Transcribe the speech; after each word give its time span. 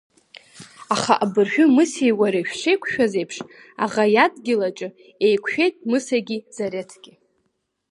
Аха 0.93 1.13
абыржәы 1.23 1.65
Мысеи 1.75 2.13
уареи 2.19 2.47
шәшеиқәшәаз 2.49 3.13
еиԥш, 3.19 3.37
аӷа 3.83 4.05
иадгьыл 4.13 4.61
аҿы 4.69 4.87
еиқәшәеит 5.25 5.75
Мысагьы 5.91 6.37
Зареҭгьы. 6.55 7.13